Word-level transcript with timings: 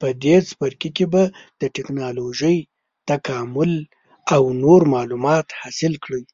په 0.00 0.06
دې 0.22 0.36
څپرکي 0.48 0.90
کې 0.96 1.06
به 1.12 1.22
د 1.60 1.62
ټېکنالوجۍ 1.74 2.58
تکامل 3.10 3.72
او 4.34 4.42
نور 4.62 4.80
معلومات 4.94 5.46
حاصل 5.60 5.92
کړئ. 6.04 6.24